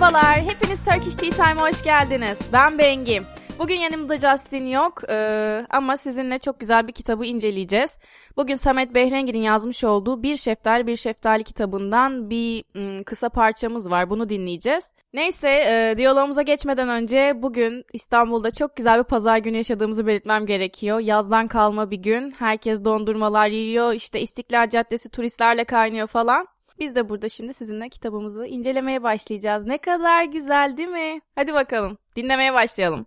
Merhabalar, 0.00 0.36
hepiniz 0.36 0.82
Turkish 0.82 1.14
Tea 1.14 1.30
Time'a 1.30 1.68
hoş 1.68 1.82
geldiniz. 1.82 2.38
Ben 2.52 2.78
Bengi. 2.78 3.22
Bugün 3.58 3.74
yanımda 3.74 4.16
Justin 4.16 4.66
yok 4.66 5.02
ee, 5.10 5.66
ama 5.70 5.96
sizinle 5.96 6.38
çok 6.38 6.60
güzel 6.60 6.88
bir 6.88 6.92
kitabı 6.92 7.24
inceleyeceğiz. 7.24 7.98
Bugün 8.36 8.54
Samet 8.54 8.94
Behrengi'nin 8.94 9.42
yazmış 9.42 9.84
olduğu 9.84 10.22
Bir 10.22 10.36
Şeftali 10.36 10.86
Bir 10.86 10.96
Şeftali 10.96 11.44
kitabından 11.44 12.30
bir 12.30 12.64
ım, 12.76 13.02
kısa 13.02 13.28
parçamız 13.28 13.90
var. 13.90 14.10
Bunu 14.10 14.28
dinleyeceğiz. 14.28 14.94
Neyse 15.14 15.48
e, 15.48 15.94
diyalogumuza 15.96 16.42
geçmeden 16.42 16.88
önce 16.88 17.32
bugün 17.36 17.84
İstanbul'da 17.92 18.50
çok 18.50 18.76
güzel 18.76 18.98
bir 18.98 19.04
pazar 19.04 19.38
günü 19.38 19.56
yaşadığımızı 19.56 20.06
belirtmem 20.06 20.46
gerekiyor. 20.46 20.98
Yazdan 20.98 21.48
kalma 21.48 21.90
bir 21.90 22.02
gün. 22.02 22.30
Herkes 22.38 22.84
dondurmalar 22.84 23.48
yiyor. 23.48 23.92
İşte 23.92 24.20
İstiklal 24.20 24.68
Caddesi 24.68 25.08
turistlerle 25.08 25.64
kaynıyor 25.64 26.06
falan. 26.06 26.46
Biz 26.80 26.94
de 26.94 27.08
burada 27.08 27.28
şimdi 27.28 27.54
sizinle 27.54 27.88
kitabımızı 27.88 28.46
incelemeye 28.46 29.02
başlayacağız. 29.02 29.66
Ne 29.66 29.78
kadar 29.78 30.24
güzel 30.24 30.76
değil 30.76 30.88
mi? 30.88 31.20
Hadi 31.34 31.54
bakalım 31.54 31.98
dinlemeye 32.16 32.54
başlayalım. 32.54 33.06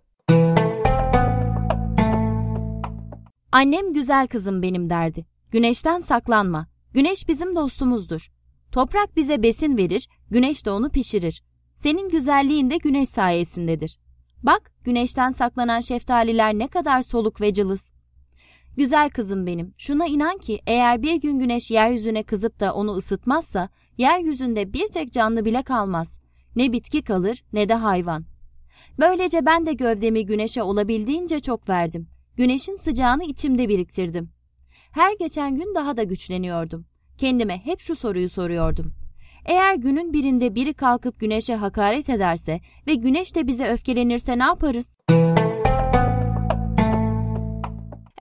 Annem 3.52 3.92
güzel 3.92 4.26
kızım 4.26 4.62
benim 4.62 4.90
derdi. 4.90 5.26
Güneşten 5.50 6.00
saklanma. 6.00 6.66
Güneş 6.92 7.28
bizim 7.28 7.56
dostumuzdur. 7.56 8.30
Toprak 8.72 9.16
bize 9.16 9.42
besin 9.42 9.76
verir, 9.76 10.08
güneş 10.30 10.66
de 10.66 10.70
onu 10.70 10.90
pişirir. 10.90 11.42
Senin 11.76 12.08
güzelliğin 12.08 12.70
de 12.70 12.76
güneş 12.76 13.08
sayesindedir. 13.08 13.98
Bak, 14.42 14.72
güneşten 14.84 15.30
saklanan 15.30 15.80
şeftaliler 15.80 16.54
ne 16.54 16.68
kadar 16.68 17.02
soluk 17.02 17.40
ve 17.40 17.54
cılız. 17.54 17.92
Güzel 18.76 19.10
kızım 19.10 19.46
benim, 19.46 19.74
şuna 19.78 20.06
inan 20.06 20.38
ki 20.38 20.60
eğer 20.66 21.02
bir 21.02 21.14
gün 21.14 21.38
güneş 21.38 21.70
yeryüzüne 21.70 22.22
kızıp 22.22 22.60
da 22.60 22.74
onu 22.74 22.92
ısıtmazsa, 22.92 23.68
yeryüzünde 23.98 24.72
bir 24.72 24.86
tek 24.88 25.12
canlı 25.12 25.44
bile 25.44 25.62
kalmaz. 25.62 26.18
Ne 26.56 26.72
bitki 26.72 27.02
kalır 27.02 27.44
ne 27.52 27.68
de 27.68 27.74
hayvan. 27.74 28.24
Böylece 28.98 29.46
ben 29.46 29.66
de 29.66 29.72
gövdemi 29.72 30.26
güneşe 30.26 30.62
olabildiğince 30.62 31.40
çok 31.40 31.68
verdim. 31.68 32.08
Güneşin 32.36 32.76
sıcağını 32.76 33.24
içimde 33.24 33.68
biriktirdim. 33.68 34.30
Her 34.92 35.12
geçen 35.18 35.56
gün 35.56 35.74
daha 35.74 35.96
da 35.96 36.02
güçleniyordum. 36.02 36.86
Kendime 37.18 37.58
hep 37.64 37.80
şu 37.80 37.96
soruyu 37.96 38.28
soruyordum. 38.28 38.94
Eğer 39.44 39.74
günün 39.74 40.12
birinde 40.12 40.54
biri 40.54 40.74
kalkıp 40.74 41.20
güneşe 41.20 41.54
hakaret 41.54 42.08
ederse 42.08 42.60
ve 42.86 42.94
güneş 42.94 43.34
de 43.34 43.46
bize 43.46 43.68
öfkelenirse 43.68 44.38
ne 44.38 44.42
yaparız? 44.42 44.96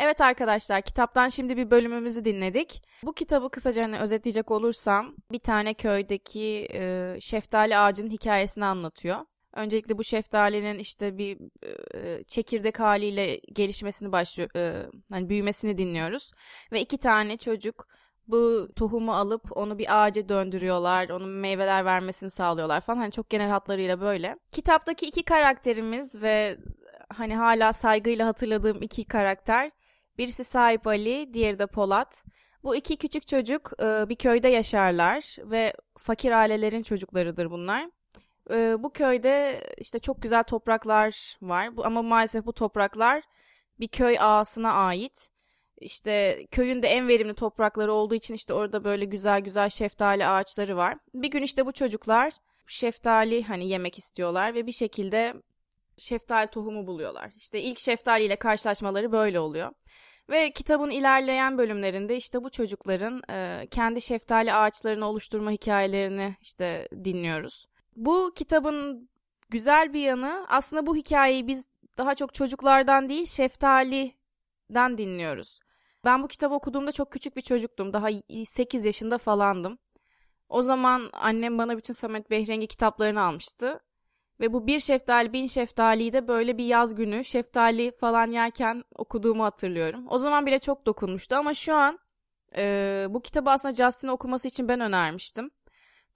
Evet 0.04 0.22
arkadaşlar 0.22 0.82
kitaptan 0.82 1.28
şimdi 1.28 1.58
bir 1.58 1.72
bölümümüzü 1.72 2.24
dinledik. 2.24 2.82
Bu 3.04 3.14
kitabı 3.14 3.50
kısaca 3.50 3.84
hani 3.84 4.00
özetleyecek 4.00 4.52
olursam 4.52 5.16
bir 5.32 5.40
tane 5.40 5.74
köydeki 5.74 6.68
e, 6.74 7.16
şeftali 7.22 7.78
ağacının 7.78 8.10
hikayesini 8.10 8.66
anlatıyor. 8.66 9.18
Öncelikle 9.54 9.98
bu 9.98 10.04
şeftalinin 10.04 10.80
işte 10.80 11.18
bir 11.18 11.38
e, 11.96 12.24
çekirdek 12.24 12.80
haliyle 12.80 13.36
gelişmesini 13.36 14.12
başlıyor, 14.12 14.50
e, 14.56 14.90
hani 15.12 15.30
büyümesini 15.30 15.78
dinliyoruz. 15.78 16.32
Ve 16.72 16.82
iki 16.82 16.98
tane 16.98 17.38
çocuk 17.38 17.88
bu 18.28 18.70
tohumu 18.76 19.14
alıp 19.14 19.58
onu 19.58 19.78
bir 19.78 20.04
ağaca 20.04 20.30
döndürüyorlar, 20.30 21.10
onun 21.10 21.30
meyveler 21.30 21.86
vermesini 21.86 22.30
sağlıyorlar 22.30 22.82
falan. 22.82 22.98
Hani 22.98 23.12
çok 23.12 23.30
genel 23.30 23.50
hatlarıyla 23.50 24.02
böyle. 24.02 24.36
Kitaptaki 24.52 25.06
iki 25.06 25.24
karakterimiz 25.24 26.22
ve 26.22 26.58
hani 27.10 27.36
hala 27.36 27.74
saygıyla 27.74 28.28
hatırladığım 28.28 28.82
iki 28.82 29.06
karakter. 29.06 29.72
Birisi 30.18 30.44
Sahip 30.44 30.88
Ali, 30.88 31.34
diğeri 31.34 31.60
de 31.60 31.68
Polat. 31.68 32.24
Bu 32.64 32.76
iki 32.76 32.98
küçük 32.98 33.28
çocuk 33.28 33.72
e, 33.84 34.10
bir 34.10 34.16
köyde 34.16 34.48
yaşarlar 34.48 35.38
ve 35.44 35.74
fakir 35.98 36.32
ailelerin 36.32 36.84
çocuklarıdır 36.84 37.52
bunlar. 37.52 37.90
E, 38.52 38.76
bu 38.84 38.94
köyde 38.94 39.64
işte 39.78 40.00
çok 40.00 40.22
güzel 40.22 40.44
topraklar 40.44 41.38
var 41.42 41.70
ama 41.84 42.02
maalesef 42.02 42.46
bu 42.46 42.54
topraklar 42.54 43.24
bir 43.80 43.88
köy 43.88 44.18
ağasına 44.20 44.74
ait. 44.74 45.30
İşte 45.82 46.46
köyün 46.52 46.84
de 46.84 46.88
en 46.88 47.08
verimli 47.08 47.34
toprakları 47.34 47.94
olduğu 47.94 48.16
için 48.16 48.34
işte 48.34 48.54
orada 48.54 48.84
böyle 48.84 49.06
güzel 49.06 49.42
güzel 49.42 49.70
şeftali 49.70 50.26
ağaçları 50.26 50.78
var. 50.78 50.98
Bir 51.14 51.28
gün 51.28 51.42
işte 51.42 51.66
bu 51.66 51.72
çocuklar 51.72 52.34
şeftali 52.68 53.44
hani 53.44 53.70
yemek 53.70 53.98
istiyorlar 53.98 54.54
ve 54.54 54.68
bir 54.68 54.72
şekilde 54.72 55.34
şeftali 55.98 56.50
tohumu 56.50 56.88
buluyorlar. 56.88 57.32
İşte 57.36 57.62
ilk 57.62 57.80
şeftali 57.80 58.24
ile 58.24 58.36
karşılaşmaları 58.36 59.12
böyle 59.12 59.40
oluyor. 59.40 59.72
Ve 60.30 60.52
kitabın 60.52 60.90
ilerleyen 60.90 61.58
bölümlerinde 61.58 62.18
işte 62.18 62.44
bu 62.44 62.50
çocukların 62.50 63.22
e, 63.30 63.68
kendi 63.72 64.02
şeftali 64.02 64.54
ağaçlarını 64.54 65.06
oluşturma 65.06 65.52
hikayelerini 65.52 66.36
işte 66.42 66.88
dinliyoruz. 67.04 67.66
Bu 67.96 68.32
kitabın 68.36 69.10
güzel 69.50 69.94
bir 69.94 70.02
yanı 70.02 70.46
aslında 70.50 70.86
bu 70.86 70.96
hikayeyi 70.96 71.48
biz 71.48 71.70
daha 71.98 72.16
çok 72.16 72.34
çocuklardan 72.34 73.10
değil 73.10 73.26
şeftaliden 73.26 74.98
dinliyoruz. 74.98 75.60
Ben 76.06 76.24
bu 76.24 76.28
kitabı 76.28 76.56
okuduğumda 76.56 76.92
çok 76.92 77.12
küçük 77.12 77.38
bir 77.38 77.42
çocuktum. 77.42 77.94
Daha 77.94 78.10
8 78.46 78.86
yaşında 78.86 79.18
falandım. 79.18 79.78
O 80.50 80.62
zaman 80.62 81.10
annem 81.14 81.58
bana 81.58 81.78
bütün 81.78 81.94
Samet 81.94 82.30
Behrengi 82.30 82.68
kitaplarını 82.68 83.22
almıştı. 83.22 83.80
Ve 84.44 84.54
bu 84.54 84.68
bir 84.68 84.80
şeftali 84.80 85.34
bin 85.34 85.48
şeftaliyi 85.48 86.14
de 86.14 86.28
böyle 86.28 86.58
bir 86.58 86.66
yaz 86.66 86.96
günü 86.96 87.26
şeftali 87.26 87.92
falan 87.92 88.32
yerken 88.32 88.84
okuduğumu 88.96 89.44
hatırlıyorum. 89.44 90.06
O 90.10 90.18
zaman 90.18 90.46
bile 90.46 90.60
çok 90.60 90.86
dokunmuştu 90.86 91.36
ama 91.36 91.54
şu 91.54 91.76
an 91.76 92.00
e, 92.58 93.06
bu 93.10 93.22
kitabı 93.22 93.50
aslında 93.50 93.74
Justin'e 93.76 94.12
okuması 94.12 94.48
için 94.48 94.68
ben 94.68 94.80
önermiştim. 94.80 95.52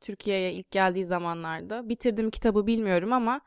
Türkiye'ye 0.01 0.53
ilk 0.53 0.71
geldiği 0.71 1.05
zamanlarda. 1.05 1.89
Bitirdim 1.89 2.29
kitabı 2.29 2.67
bilmiyorum 2.67 3.13
ama 3.13 3.41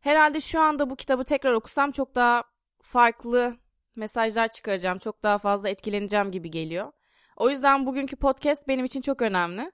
herhalde 0.00 0.40
şu 0.40 0.60
anda 0.60 0.90
bu 0.90 0.96
kitabı 0.96 1.24
tekrar 1.24 1.52
okusam 1.52 1.90
çok 1.90 2.14
daha 2.14 2.42
farklı 2.82 3.56
mesajlar 3.96 4.48
çıkaracağım. 4.48 4.98
Çok 4.98 5.22
daha 5.22 5.38
fazla 5.38 5.68
etkileneceğim 5.68 6.30
gibi 6.30 6.50
geliyor. 6.50 6.92
O 7.36 7.50
yüzden 7.50 7.86
bugünkü 7.86 8.16
podcast 8.16 8.68
benim 8.68 8.84
için 8.84 9.00
çok 9.00 9.22
önemli. 9.22 9.72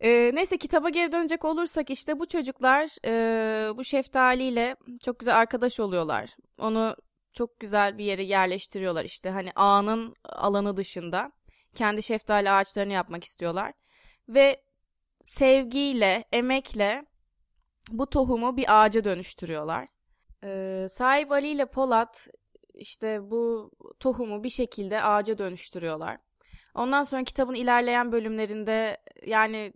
E, 0.00 0.30
neyse 0.34 0.58
kitaba 0.58 0.88
geri 0.88 1.12
dönecek 1.12 1.44
olursak 1.44 1.90
işte 1.90 2.18
bu 2.18 2.26
çocuklar 2.26 2.96
e, 3.04 3.76
bu 3.76 3.84
şeftaliyle 3.84 4.76
çok 5.02 5.18
güzel 5.18 5.38
arkadaş 5.38 5.80
oluyorlar. 5.80 6.36
Onu 6.58 6.96
çok 7.32 7.60
güzel 7.60 7.98
bir 7.98 8.04
yere 8.04 8.22
yerleştiriyorlar 8.22 9.04
işte 9.04 9.30
hani 9.30 9.52
ağanın 9.56 10.14
alanı 10.24 10.76
dışında. 10.76 11.32
Kendi 11.74 12.02
şeftali 12.02 12.50
ağaçlarını 12.50 12.92
yapmak 12.92 13.24
istiyorlar. 13.24 13.72
Ve 14.28 14.62
sevgiyle, 15.22 16.24
emekle 16.32 17.04
bu 17.90 18.10
tohumu 18.10 18.56
bir 18.56 18.82
ağaca 18.82 19.04
dönüştürüyorlar. 19.04 19.88
Ee, 20.44 20.86
Sahip 20.88 21.32
Ali 21.32 21.48
ile 21.48 21.66
Polat 21.66 22.28
işte 22.74 23.30
bu 23.30 23.70
tohumu 24.00 24.44
bir 24.44 24.50
şekilde 24.50 25.02
ağaca 25.02 25.38
dönüştürüyorlar. 25.38 26.18
Ondan 26.74 27.02
sonra 27.02 27.24
kitabın 27.24 27.54
ilerleyen 27.54 28.12
bölümlerinde 28.12 28.96
yani 29.26 29.72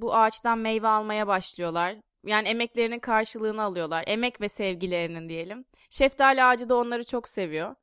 bu 0.00 0.14
ağaçtan 0.14 0.58
meyve 0.58 0.88
almaya 0.88 1.26
başlıyorlar. 1.26 1.96
Yani 2.26 2.48
emeklerinin 2.48 2.98
karşılığını 2.98 3.62
alıyorlar. 3.62 4.04
Emek 4.06 4.40
ve 4.40 4.48
sevgilerinin 4.48 5.28
diyelim. 5.28 5.64
Şeftali 5.90 6.44
ağacı 6.44 6.68
da 6.68 6.76
onları 6.76 7.04
çok 7.04 7.28
seviyor. 7.28 7.74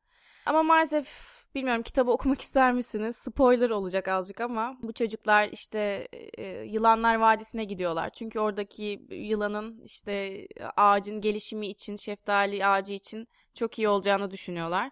Ama 0.45 0.63
maalesef 0.63 1.31
bilmiyorum 1.55 1.83
kitabı 1.83 2.11
okumak 2.11 2.41
ister 2.47 2.73
misiniz? 2.73 3.15
Spoiler 3.17 3.69
olacak 3.69 4.07
azıcık 4.07 4.41
ama 4.41 4.77
bu 4.81 4.93
çocuklar 4.93 5.49
işte 5.51 6.07
e, 6.37 6.43
Yılanlar 6.47 7.15
Vadisi'ne 7.15 7.63
gidiyorlar. 7.63 8.09
Çünkü 8.09 8.39
oradaki 8.39 9.07
yılanın 9.09 9.81
işte 9.85 10.47
ağacın 10.77 11.21
gelişimi 11.21 11.67
için, 11.67 11.95
şeftali 11.95 12.65
ağacı 12.65 12.93
için 12.93 13.27
çok 13.53 13.79
iyi 13.79 13.89
olacağını 13.89 14.31
düşünüyorlar. 14.31 14.91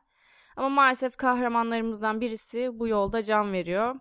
Ama 0.55 0.69
maalesef 0.69 1.17
kahramanlarımızdan 1.17 2.21
birisi 2.21 2.79
bu 2.79 2.87
yolda 2.87 3.23
can 3.23 3.53
veriyor. 3.53 3.95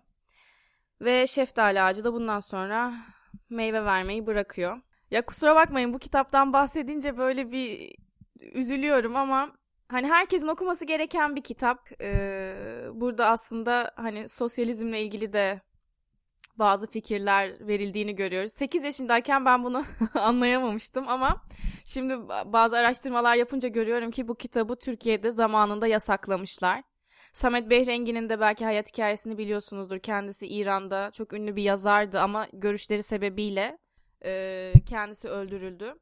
Ve 1.01 1.27
şeftali 1.27 1.81
ağacı 1.81 2.03
da 2.03 2.13
bundan 2.13 2.39
sonra 2.39 2.93
meyve 3.49 3.85
vermeyi 3.85 4.27
bırakıyor. 4.27 4.81
Ya 5.11 5.25
kusura 5.25 5.55
bakmayın 5.55 5.93
bu 5.93 5.99
kitaptan 5.99 6.53
bahsedince 6.53 7.17
böyle 7.17 7.51
bir 7.51 7.95
üzülüyorum 8.39 9.15
ama 9.15 9.51
hani 9.87 10.07
herkesin 10.07 10.47
okuması 10.47 10.85
gereken 10.85 11.35
bir 11.35 11.41
kitap. 11.41 12.01
Ee, 12.01 12.55
burada 12.93 13.27
aslında 13.27 13.91
hani 13.95 14.29
sosyalizmle 14.29 15.01
ilgili 15.01 15.33
de 15.33 15.61
bazı 16.55 16.87
fikirler 16.87 17.67
verildiğini 17.67 18.15
görüyoruz. 18.15 18.51
8 18.51 18.83
yaşındayken 18.83 19.45
ben 19.45 19.63
bunu 19.63 19.83
anlayamamıştım 20.13 21.07
ama 21.07 21.41
şimdi 21.85 22.17
bazı 22.45 22.77
araştırmalar 22.77 23.35
yapınca 23.35 23.69
görüyorum 23.69 24.11
ki 24.11 24.27
bu 24.27 24.35
kitabı 24.35 24.75
Türkiye'de 24.75 25.31
zamanında 25.31 25.87
yasaklamışlar. 25.87 26.83
Samet 27.33 27.69
Behrengi'nin 27.69 28.29
de 28.29 28.39
belki 28.39 28.65
hayat 28.65 28.93
hikayesini 28.93 29.37
biliyorsunuzdur. 29.37 29.99
Kendisi 29.99 30.47
İran'da 30.47 31.11
çok 31.11 31.33
ünlü 31.33 31.55
bir 31.55 31.63
yazardı 31.63 32.19
ama 32.19 32.47
görüşleri 32.53 33.03
sebebiyle 33.03 33.77
e, 34.25 34.73
kendisi 34.85 35.29
öldürüldü. 35.29 35.95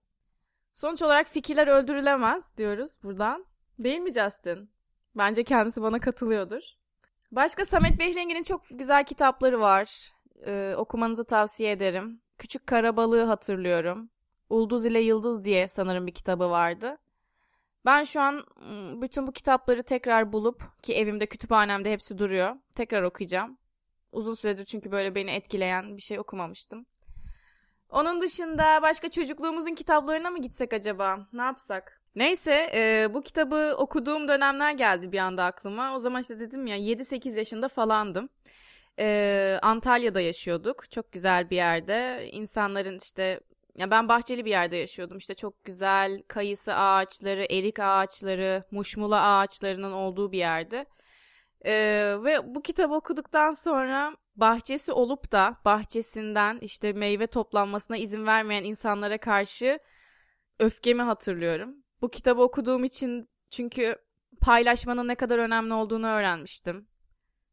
Sonuç 0.74 1.02
olarak 1.02 1.28
fikirler 1.28 1.68
öldürülemez 1.68 2.58
diyoruz 2.58 2.98
buradan. 3.04 3.46
Değil 3.80 4.00
mi 4.00 4.14
Justin? 4.14 4.70
Bence 5.16 5.44
kendisi 5.44 5.82
bana 5.82 6.00
katılıyordur. 6.00 6.62
Başka 7.32 7.66
Samet 7.66 8.00
Behrengi'nin 8.00 8.44
çok 8.44 8.62
güzel 8.70 9.04
kitapları 9.04 9.62
var. 9.62 10.14
Ee, 10.46 10.74
okumanızı 10.78 11.26
tavsiye 11.26 11.72
ederim. 11.72 12.22
Küçük 12.38 12.68
Karabalığı 12.68 13.24
hatırlıyorum. 13.24 14.10
Ulduz 14.50 14.86
ile 14.86 15.00
Yıldız 15.00 15.46
diye 15.46 15.68
sanırım 15.68 16.08
bir 16.08 16.14
kitabı 16.14 16.50
vardı. 16.50 16.98
Ben 17.88 18.04
şu 18.04 18.22
an 18.22 18.44
bütün 19.02 19.28
bu 19.28 19.32
kitapları 19.32 19.84
tekrar 19.84 20.34
bulup 20.34 20.84
ki 20.84 20.96
evimde 20.96 21.26
kütüphanemde 21.26 21.92
hepsi 21.92 22.18
duruyor. 22.18 22.56
Tekrar 22.76 23.04
okuyacağım. 23.04 23.58
Uzun 24.12 24.34
süredir 24.34 24.66
çünkü 24.66 24.92
böyle 24.92 25.16
beni 25.16 25.32
etkileyen 25.32 25.98
bir 25.98 26.02
şey 26.02 26.20
okumamıştım. 26.20 26.86
Onun 27.90 28.22
dışında 28.22 28.82
başka 28.82 29.12
çocukluğumuzun 29.12 29.76
kitaplarına 29.76 30.30
mı 30.30 30.42
gitsek 30.42 30.74
acaba? 30.74 31.28
Ne 31.34 31.42
yapsak? 31.42 32.02
Neyse 32.16 32.72
e, 32.74 33.14
bu 33.14 33.22
kitabı 33.22 33.76
okuduğum 33.78 34.28
dönemler 34.28 34.72
geldi 34.72 35.12
bir 35.12 35.20
anda 35.20 35.46
aklıma. 35.46 35.96
O 35.96 36.00
zaman 36.00 36.22
işte 36.22 36.40
dedim 36.40 36.68
ya 36.68 36.78
7-8 36.78 37.38
yaşında 37.38 37.68
falandım. 37.68 38.30
E, 39.00 39.60
Antalya'da 39.62 40.22
yaşıyorduk. 40.22 40.92
Çok 40.92 41.12
güzel 41.12 41.50
bir 41.50 41.56
yerde. 41.56 42.30
İnsanların 42.32 42.98
işte 42.98 43.40
ya 43.78 43.92
ben 43.92 44.08
bahçeli 44.08 44.46
bir 44.46 44.50
yerde 44.50 44.76
yaşıyordum. 44.76 45.18
İşte 45.18 45.34
çok 45.34 45.66
güzel 45.66 46.24
kayısı 46.28 46.74
ağaçları, 46.76 47.48
erik 47.50 47.80
ağaçları, 47.80 48.64
muşmula 48.72 49.22
ağaçlarının 49.22 49.92
olduğu 49.92 50.32
bir 50.32 50.38
yerde. 50.38 50.86
Ee, 51.66 52.16
ve 52.24 52.56
bu 52.56 52.62
kitabı 52.62 52.94
okuduktan 52.94 53.52
sonra 53.52 54.18
bahçesi 54.36 54.92
olup 54.92 55.32
da 55.32 55.58
bahçesinden 55.66 56.58
işte 56.62 56.94
meyve 56.94 57.28
toplanmasına 57.28 57.98
izin 57.98 58.26
vermeyen 58.26 58.64
insanlara 58.64 59.18
karşı 59.18 59.80
öfkemi 60.60 61.02
hatırlıyorum. 61.02 61.76
Bu 62.02 62.10
kitabı 62.10 62.42
okuduğum 62.42 62.84
için 62.84 63.30
çünkü 63.50 63.96
paylaşmanın 64.42 65.08
ne 65.08 65.16
kadar 65.16 65.40
önemli 65.40 65.74
olduğunu 65.74 66.08
öğrenmiştim. 66.08 66.88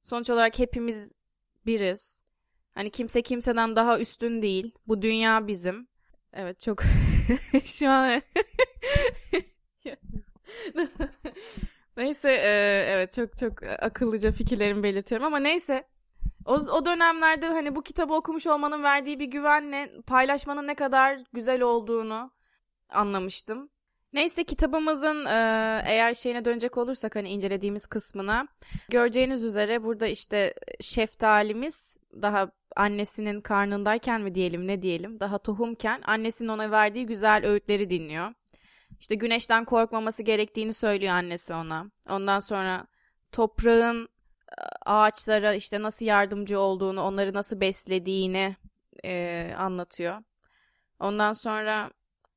Sonuç 0.03 0.31
olarak 0.31 0.59
hepimiz 0.59 1.15
biriz. 1.67 2.23
Hani 2.75 2.91
kimse 2.91 3.23
kimseden 3.23 3.77
daha 3.77 3.99
üstün 3.99 4.43
değil. 4.43 4.75
Bu 4.87 5.03
dünya 5.03 5.47
bizim. 5.47 5.89
Evet 6.35 6.61
çok 6.61 6.83
şu 7.65 7.91
an 7.91 8.11
neyse 11.97 12.31
e, 12.33 12.85
evet 12.89 13.13
çok 13.13 13.37
çok 13.39 13.63
akıllıca 13.63 14.33
fikirlerimi 14.33 14.83
belirtiyorum 14.83 15.27
ama 15.27 15.39
neyse 15.39 15.89
o, 16.45 16.55
o 16.55 16.85
dönemlerde 16.87 17.47
hani 17.47 17.77
bu 17.77 17.83
kitabı 17.83 18.15
okumuş 18.15 18.47
olmanın 18.47 18.83
verdiği 18.83 19.21
bir 19.21 19.27
güvenle 19.27 20.03
paylaşmanın 20.07 20.67
ne 20.67 20.75
kadar 20.75 21.21
güzel 21.33 21.63
olduğunu 21.63 22.31
anlamıştım. 22.89 23.71
Neyse 24.15 24.45
kitabımızın 24.45 25.25
eğer 25.85 26.15
şeyine 26.15 26.45
dönecek 26.45 26.79
olursak 26.79 27.17
hani 27.17 27.29
incelediğimiz 27.29 27.87
kısmına 27.87 28.49
göreceğiniz 28.89 29.45
üzere 29.45 29.83
burada 29.83 30.07
işte 30.07 30.55
şeftalimiz 30.81 31.99
daha 32.23 32.51
annesinin 32.77 33.41
karnındayken 33.41 34.21
mi 34.21 34.35
diyelim 34.35 34.67
ne 34.67 34.83
diyelim 34.83 35.21
daha 35.21 35.39
tohumken 35.39 36.03
annesinin 36.05 36.49
ona 36.49 36.71
verdiği 36.71 37.07
güzel 37.07 37.47
öğütleri 37.47 37.91
dinliyor. 37.91 38.35
İşte 39.01 39.15
güneşten 39.15 39.65
korkmaması 39.65 40.23
gerektiğini 40.23 40.75
söylüyor 40.75 41.13
annesi 41.13 41.55
ona. 41.55 41.91
Ondan 42.09 42.39
sonra 42.39 42.87
toprağın 43.33 44.09
ağaçlara 44.87 45.55
işte 45.55 45.83
nasıl 45.83 46.07
yardımcı 46.07 46.61
olduğunu, 46.61 47.03
onları 47.03 47.35
nasıl 47.35 47.61
beslediğini 47.61 48.57
e, 49.05 49.55
anlatıyor. 49.59 50.23
Ondan 51.01 51.33
sonra 51.33 51.91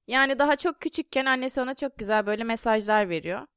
yani 0.08 0.40
daha 0.40 0.56
çok 0.56 0.82
küçükken 0.82 1.26
annesi 1.26 1.62
ona 1.62 1.76
çok 1.76 1.98
güzel 1.98 2.26
böyle 2.26 2.44
mesajlar 2.44 3.10
veriyor. 3.10 3.48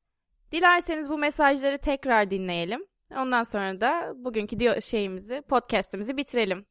Dilerseniz 0.52 1.10
bu 1.10 1.18
mesajları 1.18 1.78
tekrar 1.78 2.30
dinleyelim. 2.30 2.86
Ondan 3.16 3.42
sonra 3.42 3.80
da 3.80 4.12
bugünkü 4.16 4.60
diyor 4.60 4.80
şeyimizi, 4.80 5.42
podcast'imizi 5.48 6.16
bitirelim. 6.16 6.66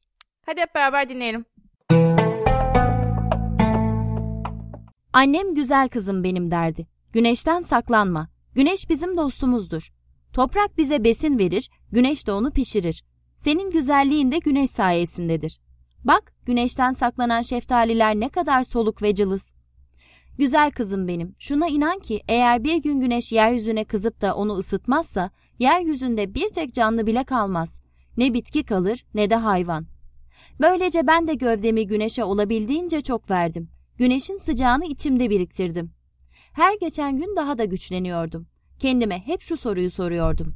Hadi 0.45 0.61
hep 0.61 0.75
beraber 0.75 1.09
dinleyelim. 1.09 1.45
Annem 5.13 5.55
güzel 5.55 5.89
kızım 5.89 6.23
benim 6.23 6.51
derdi. 6.51 6.87
Güneşten 7.13 7.61
saklanma. 7.61 8.29
Güneş 8.55 8.89
bizim 8.89 9.17
dostumuzdur. 9.17 9.89
Toprak 10.33 10.77
bize 10.77 11.03
besin 11.03 11.39
verir, 11.39 11.69
güneş 11.91 12.27
de 12.27 12.31
onu 12.31 12.51
pişirir. 12.51 13.03
Senin 13.37 13.71
güzelliğin 13.71 14.31
de 14.31 14.37
güneş 14.37 14.71
sayesindedir. 14.71 15.59
Bak, 16.03 16.33
güneşten 16.45 16.91
saklanan 16.93 17.41
şeftaliler 17.41 18.15
ne 18.15 18.29
kadar 18.29 18.63
soluk 18.63 19.01
ve 19.01 19.15
cılız. 19.15 19.53
Güzel 20.39 20.71
kızım 20.71 21.07
benim, 21.07 21.35
şuna 21.39 21.67
inan 21.67 21.99
ki 21.99 22.21
eğer 22.27 22.63
bir 22.63 22.77
gün 22.77 22.99
güneş 22.99 23.31
yeryüzüne 23.31 23.85
kızıp 23.85 24.21
da 24.21 24.35
onu 24.35 24.53
ısıtmazsa, 24.53 25.31
yeryüzünde 25.59 26.35
bir 26.35 26.49
tek 26.49 26.73
canlı 26.73 27.07
bile 27.07 27.23
kalmaz. 27.23 27.81
Ne 28.17 28.33
bitki 28.33 28.63
kalır 28.63 29.05
ne 29.13 29.29
de 29.29 29.35
hayvan. 29.35 29.85
Böylece 30.59 31.07
ben 31.07 31.27
de 31.27 31.33
gövdemi 31.33 31.87
güneşe 31.87 32.23
olabildiğince 32.23 33.01
çok 33.01 33.31
verdim. 33.31 33.69
Güneşin 33.97 34.37
sıcağını 34.37 34.85
içimde 34.85 35.29
biriktirdim. 35.29 35.91
Her 36.53 36.77
geçen 36.81 37.17
gün 37.17 37.35
daha 37.35 37.57
da 37.57 37.65
güçleniyordum. 37.65 38.47
Kendime 38.79 39.19
hep 39.19 39.41
şu 39.41 39.57
soruyu 39.57 39.91
soruyordum. 39.91 40.55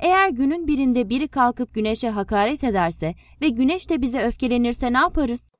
Eğer 0.00 0.30
günün 0.30 0.66
birinde 0.66 1.08
biri 1.08 1.28
kalkıp 1.28 1.74
güneşe 1.74 2.08
hakaret 2.08 2.64
ederse 2.64 3.14
ve 3.40 3.48
güneş 3.48 3.90
de 3.90 4.02
bize 4.02 4.22
öfkelenirse 4.22 4.92
ne 4.92 4.98
yaparız? 4.98 5.52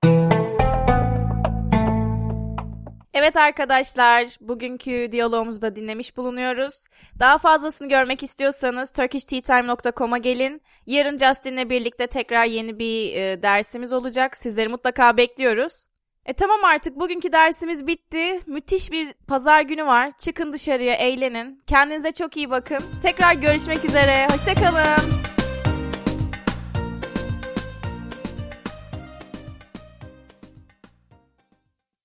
Evet 3.22 3.36
arkadaşlar, 3.36 4.36
bugünkü 4.40 5.06
diyalogumuzu 5.12 5.62
da 5.62 5.76
dinlemiş 5.76 6.16
bulunuyoruz. 6.16 6.86
Daha 7.19 7.38
fazlasını 7.38 7.88
görmek 7.88 8.22
istiyorsanız 8.22 8.92
turkishteatime.com'a 8.92 10.19
gelin. 10.19 10.62
Yarın 10.86 11.19
Justin'le 11.19 11.70
birlikte 11.70 12.06
tekrar 12.06 12.44
yeni 12.44 12.78
bir 12.78 13.14
e, 13.14 13.42
dersimiz 13.42 13.92
olacak. 13.92 14.36
Sizleri 14.36 14.69
mutlaka 14.69 15.16
bekliyoruz. 15.16 15.86
E 16.26 16.32
tamam 16.32 16.64
artık 16.64 16.96
bugünkü 16.96 17.32
dersimiz 17.32 17.86
bitti. 17.86 18.40
Müthiş 18.46 18.92
bir 18.92 19.12
pazar 19.12 19.60
günü 19.60 19.86
var. 19.86 20.10
Çıkın 20.19 20.52
dışarıya 20.52 20.94
eğlenin. 20.94 21.62
Kendinize 21.66 22.12
çok 22.12 22.36
iyi 22.36 22.50
bakın. 22.50 22.84
Tekrar 23.02 23.34
görüşmek 23.34 23.84
üzere. 23.84 24.26
Hoşçakalın. 24.32 25.41